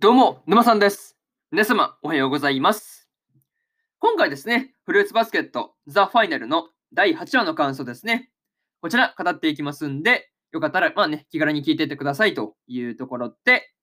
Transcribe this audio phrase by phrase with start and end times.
[0.00, 1.18] どうも、沼さんです。
[1.50, 3.10] 皆様、おはようございます。
[3.98, 8.30] 今回ですね、フルーツバスケットザ・ファイナルの第8話の感想ですね。
[8.80, 13.74] こちら、語っていきますんで、よかったら、まあね、気軽に聞いていってくださいというところで、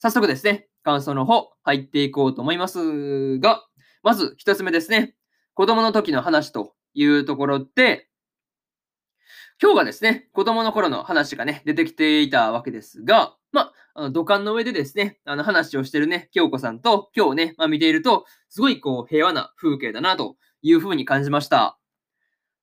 [0.00, 3.64] 早速ですね、感想の方、入っていこうと思いますが、
[4.02, 5.14] まず一つ目ですね、
[5.54, 8.08] 子供の時の話というところで、
[9.62, 21.78] 今日がですね、子供の頃の話がね、出てきていたわけですが、まあ、土管の上でですね、あの話をしてるね、京子さんと今日ね、まあ、見ていると、すごいこう平和な風景だなというふうに感じました。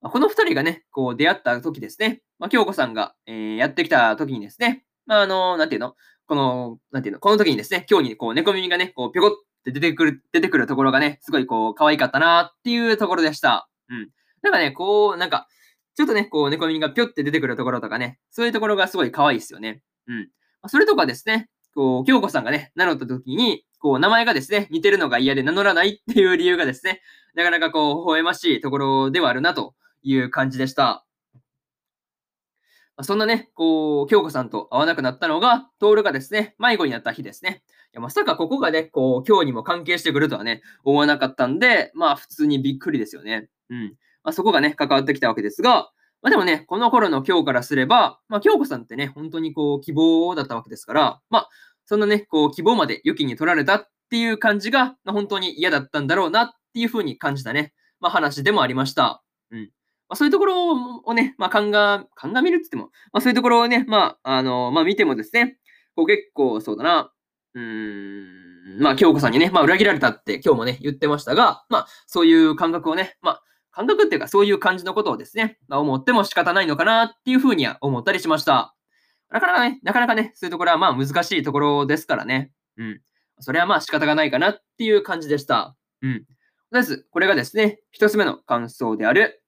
[0.02, 5.96] まあこの二人がね、こう出会った時ですね、まあ、京子さんが、えーやってきた時にですね、まあ、あの、なんていうの
[6.28, 13.70] この、なんていうのこの時にですね、今日にこう猫耳がね、こうぴょこって出てくる、出てくるところがね、すごいこう可愛かったなっていうところでした。
[13.90, 14.10] うん。
[14.44, 15.48] なんかね、こう、なんか、
[15.96, 19.82] ちょっとね、こう猫耳がぴょって出てくるところとかね、そういうところがすごい可愛いですよね。
[20.08, 20.30] うん。
[20.68, 27.02] それとかですね、こう、京子さんがね、名乗った時に、こう、名前がですね、似てるのが嫌で名乗らないっていう理由がですね、
[27.36, 31.06] なかなかこう、微笑ましいところではあるなという感じでした。
[33.04, 37.62] そんなね、こう、京子さんと会わなくなったのが、徹がですね、迷子になった日ですね。
[37.68, 43.50] いやまさかここがね、こう、今日にも関係してくるとはね、思わなかったんで、まあ、普通にびっくりですよね。
[43.70, 43.96] うん。
[44.24, 51.50] まあ、そこがね、関わってきたわけですが、まあ、でもね、この頃の今日からすれば、まあ、京子さんってね、本当にこう、希望だったわけですから、まあ、
[51.86, 59.24] そんなね、こう、希望まで雪に取られたっていう感じが、まあ、本当に嫌だったんだろうなっていうふうに感じたね、まあ、話でもありました。
[59.52, 59.60] うん。
[60.10, 65.58] まあ、そういうところをね、まあ、鑑鑑みるって言っても、まあ、そういうところをね、まあ、あの、まあ、見てもですね、
[65.96, 67.12] こう結構そうだな、
[67.54, 73.44] うーん、まあ、京子さんにね、まあ、裏切られたって今日もね、言ってましたが、まあ、そういう感覚をね、まあ、
[73.78, 78.76] 感覚っていうか、そういう感じのことをですね、まあ、思っても仕方ないのかなっていうふうには思ったりしました。
[79.30, 82.52] なかなかね、なかなかね、そういうところはまあ難しいところですからね。
[82.78, 83.02] うん。
[83.40, 85.76] それはまあ仕方がないかなっていう感じでした。
[86.02, 86.22] うん。
[86.22, 86.26] と
[86.72, 89.44] りあえず、これがですね、一つ目の感想である、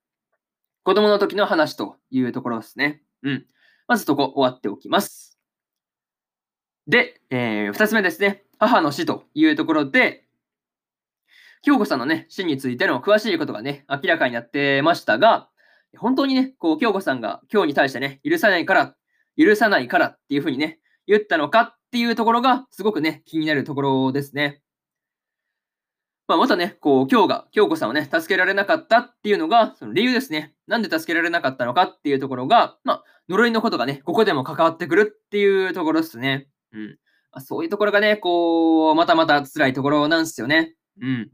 [0.84, 3.01] 子供の時の話というところですね。
[3.23, 3.47] うん。
[3.88, 5.39] まずそこ終わっておきます。
[6.85, 8.44] で、えー、二つ目ですね。
[8.59, 10.28] 母の死というところで、
[11.62, 15.50] 京子さんのね、死についての詳しいことがね、明らかになってましたが、
[15.97, 18.96] 本当にね、こう、京子さんが今日に対してね、許さないから、
[19.38, 24.62] 許さないからっていうふうにね、言ったのかっていうところが、すごくね、気になるところですね。
[26.28, 30.53] まあ、またね、こう、今日が、京子さんをね、助けられなかったっていうのが、その理由ですね。
[30.68, 36.48] なんで助けられなかったのかっていうところが、まあ、呪いのことがね、ここでも関わってくるっていうところですね。
[36.72, 36.88] うん。
[37.31, 40.75] まあ、そういうところがね、こう、またまた辛いところなんですよね。
[41.02, 41.31] うん。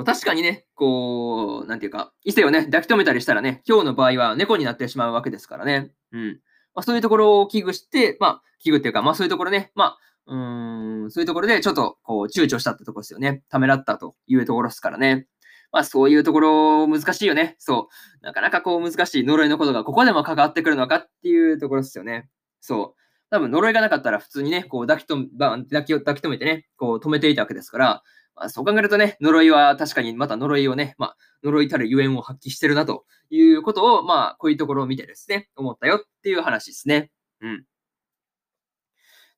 [0.00, 5.90] こう確かにね、こう、なんていうか、異性をね、抱き留めたりしたらね、今日の場合は猫になってしまうわけですからね。
[6.12, 6.40] うん。
[6.74, 13.42] まあ、そういうところを危惧して、まあ、危惧っていうか、まあそういうところね、まあ、うーん、そういうところでちょっと、こう、躊躇したってところですよね。
[13.50, 15.26] ためらったというところですからね。
[15.70, 17.56] まあそういうところ難しいよね。
[17.58, 17.88] そ
[18.22, 18.24] う。
[18.24, 22.28] なかなかこう難しい呪いのことがここでも関わってくるのかっていうところですよね。
[22.60, 23.00] そう。
[23.30, 28.02] 多分呪いがなかったら普通にね、こう抱きと抱き抱き留めてね、こう止めていたわけですから、
[28.36, 37.10] まあ、そう考えるとね、呪いは確かにまた呪いをね、まあ、呪いたるゆえんを発揮してるなということを、まあ、こういうところを見てですね、思ったよっていう話ですね。
[37.40, 37.64] うん。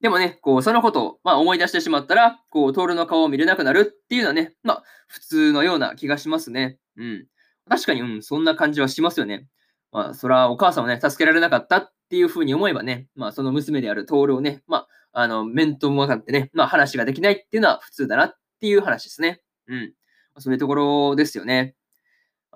[0.01, 6.79] でもね、こう、そのことを、まあ、思い出してしまったら、こう、トールの顔を見れなくなるっていうのはね、まあ、普通のような気がしますね。
[6.97, 7.27] うん。
[7.69, 9.47] 確かに、うん、そんな感じはしますよね。
[9.93, 19.41] まあ、そら、お母さんをね、助けられなかったっていうふうに思えばね、まあ、その娘であるトールをね、まあ、あの、面と向かってね、まあ、話ができないっていうのは普通だなっっていう話ですね。
[19.67, 19.93] うん。
[20.39, 21.75] そういうところですよね。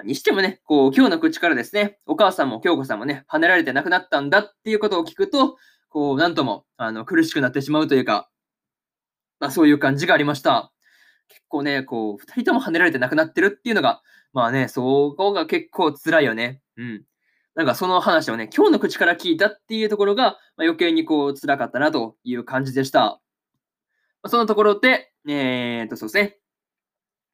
[0.04, 5.56] にしてもね、こう、今日の口からですね、お母さんも京子さんもね、跳ねられて亡くなったんだっていうことを聞くと、
[5.88, 8.30] こう、なんとも、あの、苦しくなってしまうというか、
[9.40, 10.72] まあ、そういう感じがありました。
[11.26, 14.00] 結構ね、こう、二人とも跳ねられて亡くなってるっていうのが、
[14.32, 16.62] まあね、そこが結構辛いよね。
[16.76, 17.02] うん。
[17.56, 23.00] なんかその話をね、今日の口から聞いたっていうところが、まあ、余計にこう、辛かったなという感じでした。
[23.00, 26.38] まあ、そのところで、えー、っと、そうですね。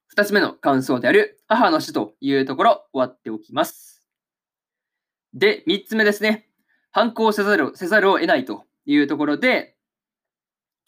[0.06, 4.06] 二つ目の感想である母の死というところ終わっておきます。
[5.35, 6.49] で、三つ目ですね。
[6.91, 9.77] 反抗せざるせざるを得ないというところで、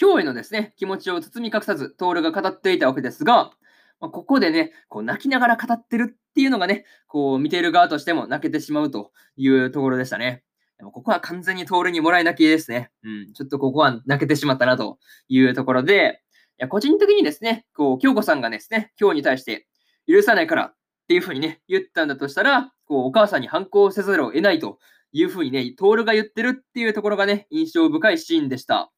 [0.01, 3.53] 今日へのですね、気持ちを包み隠さず、トールが語っていたわけですが、
[4.01, 10.43] まあ、ここでね、こう泣きながら語ってるっていうのがね、こう見ている側としても泣けてしまうというところでしたね。
[10.79, 12.91] でもここは完全にトールにもらい泣きですね。
[13.05, 14.99] うん、ちょっとここは泣けてしまったなと
[15.29, 16.24] いうところで、
[16.59, 19.67] や個人的にですね、こう、京子さんがですね、今日に対して、
[20.07, 20.75] 許さないからっ
[21.09, 24.79] ていうふうにね、言ったんだとしたら、こう、お母さんに反抗せざるを得ないと
[25.13, 28.93] いうふうにね、トールが言ってるっていうところがね、印象深いシーンでした。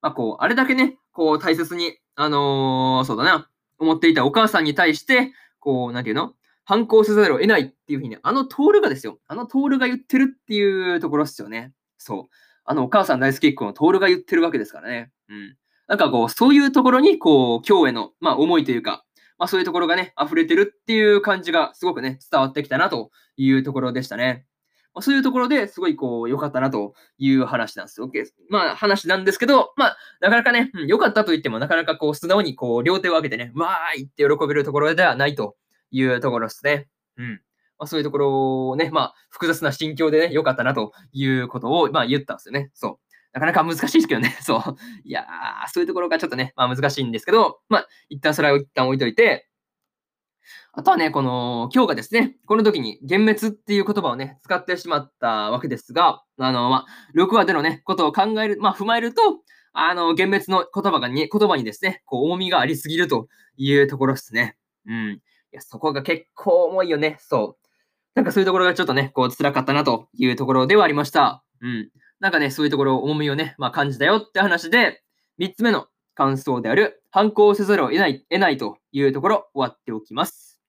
[0.00, 6.34] まあ、こう、あれだけね、こう、大切に、あのーそうだな、思っていたお母さんに対して、こう、なんていうの？
[6.64, 9.18] 反抗せざるを得ないっていうふうに、ねあのトールがですよ。
[9.26, 11.72] あのトールが言ってるっていうところですよね。
[11.98, 12.34] そう。
[12.64, 15.10] あのお母さん大好きっ子のトールが言ってるわけですからね。
[15.28, 15.56] うん。
[15.92, 19.04] なんかこう、そういうところに、こう、今日への、まあ、思いというか、
[19.36, 24.46] まあ、そういうところがね、溢れてるっていう感じがすごくね、伝わってきたなというところでしたね。
[24.94, 28.06] まあ、そういうところですごいこう、良かったなという話なんですよ。
[28.06, 35.56] OK まあ、話なんですけど、まあ、なかなかね、うん良かったと言っても、なかなかこう、素直にこう、両手を上げてね、わーいって喜べるところではないと
[35.90, 36.88] いうところですね。
[37.18, 37.32] うん。
[37.78, 42.70] まあ、そういうところをね、まあ、複雑な心境でね、良かったなということを、まあ、言ったんですよね。
[42.72, 43.11] そう。
[43.32, 44.36] なかなか難しいですけどね。
[44.42, 44.76] そう。
[45.04, 49.48] いやー、そういうところがちょっとね、まあ難しいんですけど、まあ、一旦それは一旦置いといて、
[50.74, 59.20] あとはね、この、今日がですね、この時に幻滅っていう言葉をね、使ってしまったわけですが、あの、まあ、6話でのね、ことを考える、まあ、踏まえると、
[59.74, 64.56] あの、幻滅の言葉がに、言葉にですね、こう、重みがありすぎるというところですね。
[64.86, 65.10] うん。
[65.12, 65.20] い
[65.52, 67.16] や、そこが結構重いよね。
[67.20, 67.68] そう。
[68.14, 71.44] なんかそういうところがちょっとね、こう、辛かったなというところではありました。
[71.60, 71.90] うん。
[72.22, 75.02] なんかね、そういうところ、重みをね、まあ、感じたよって話で、
[75.40, 80.62] 3つ目の感想である、反抗せざるを得ない、得ないというところ、終わっておきます。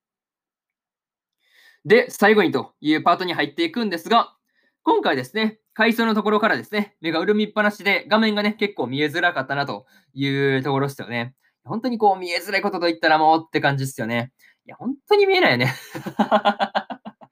[1.86, 4.36] で、最後にというパートに入っていくんですが、
[4.82, 9.86] 今回ですね、階層のところからですね、目が潤みっぱなしで、画面がね、結構見えづらかったなと
[10.16, 10.28] い
[10.58, 11.36] うところですよね。
[11.66, 14.32] 本当にこう見えづらいことと言ったらもうって感じですよね。
[14.66, 15.72] いや、本当に見えないよね。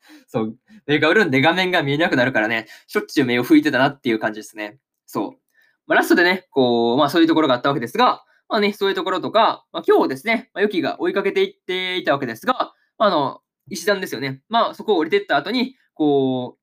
[0.27, 4.79] そう、目が潤んで画面が見えなくなるからね、しょっちゅう目を拭いてたなっていう感じですね。
[5.05, 5.41] そう。
[5.87, 14.41] まあ、ラストでね、こう、まあそういうところがあったわけですが、まあね、そういうところとか、まあ、今日ですね、まあ、ユキが追いかけていっていたわけですが、まあ、あの、石段ですよね。
[14.49, 16.57] まあそこを降りてった後に、こ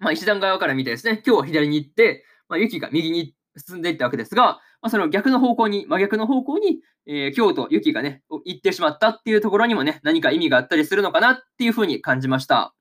[0.00, 12.74] う、まあ石段側から見てですね、今日は左に行って、まあユキが右に進んでいったわけですが、まあその逆の方向に、真逆の方向に、えー、京都、ユキがね、行ってしまったっていうところにもね、何か意味があったりするのかなっていうふうに感じました。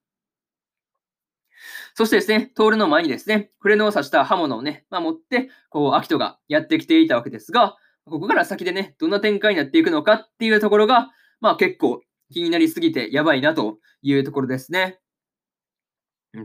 [1.95, 7.75] そしてですね、トールの前にですね、触れのを刺した刃物をね、まあ、持って、こう、アキトがやってきていたわけですが、
[8.05, 11.09] ここから先でね、どんな展開になっていくのかっていうところが、
[11.41, 12.01] まあ結構
[12.31, 14.99] 気になりすぎてやばいなというところですね。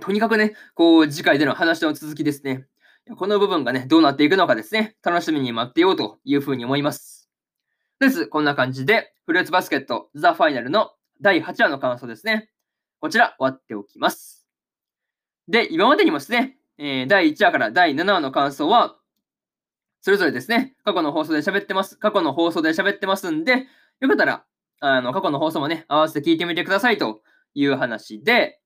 [0.00, 2.66] とにかくね、こう、次回での話の続きですね。
[3.12, 7.28] この部分がね、どうなっていくのかですね、楽しみに待ってようというふうに思います。
[8.00, 8.26] です。
[8.26, 10.90] こんな感じで、フルーツバスケットザ・ファイナルの
[11.20, 12.50] 第8話の感想ですね。
[13.00, 14.46] こちら、終わっておきます。
[15.48, 18.96] で、今までにもですね、えー第1話から第7話の感想は、
[20.00, 21.98] それぞれですね、過去の放送で喋ってます。
[21.98, 23.66] 過去の放送で喋ってますんで、
[24.00, 24.44] よかったら、
[24.80, 27.20] あの、過去の放送もね、合わせて聞いてみてくださいと
[27.52, 28.60] いう話で、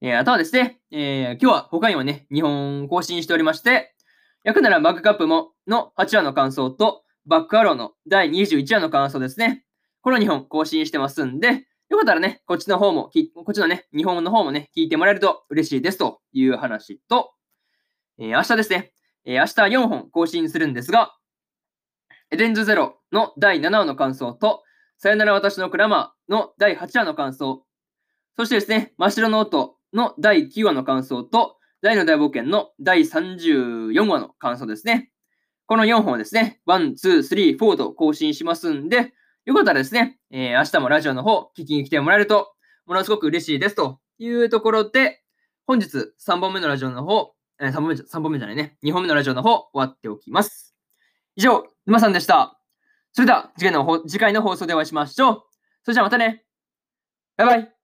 [0.00, 3.94] えーあとはですね、えー今日は他にもね、2本更新しておりまして、
[4.44, 9.64] 焼くならバックカップもの8話の感想と、バックアローの第21話の感想ですね。
[10.00, 17.32] この2本更新してますんで、よかったらね、こっちの方も、こっちのね、日本の方もね、聞いてもらえると嬉しいですという話と、
[18.18, 18.92] えー明日ですね、
[19.24, 21.12] えー明日4本更新するんですが、
[22.30, 24.62] エデンズゼロの第7話の感想と、
[24.96, 27.64] さよなら私のクラマーの第8話の感想、
[28.36, 35.10] そしてですね、真っ白の音の第9話の感想と、大の大冒険の第34話の感想ですね。
[35.66, 39.12] この4本をですね、1、2、3、4と更新しますんで、
[39.44, 42.52] よかったらですね、えー明日もラジオの方、聞きに来てもらえると、
[42.86, 45.22] ものすごく嬉しいですというところで、
[45.66, 50.74] 本日3本目のラジオの方、えー3本目じゃ、3本目じゃないね、2本目のラジオの方、終わっておきます。
[51.36, 52.58] 以上、沼さんでした。
[53.12, 55.42] それでは次回の次回の放送でお会いしましょう。
[55.84, 56.44] それじゃあまたね。
[57.36, 57.77] バイバイ。